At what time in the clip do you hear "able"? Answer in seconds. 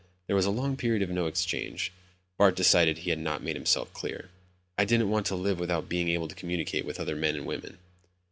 6.09-6.27